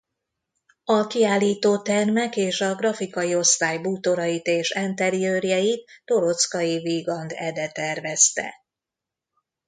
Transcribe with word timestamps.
A 0.85 1.07
kiállítótermek 1.07 2.35
és 2.35 2.61
a 2.61 2.75
grafikai 2.75 3.35
osztály 3.35 3.77
bútorait 3.77 4.45
és 4.47 4.69
enteriőrjeit 4.69 5.89
Toroczkai 6.05 6.77
Wigand 6.77 7.31
Ede 7.35 7.67
tervezte. 7.71 8.53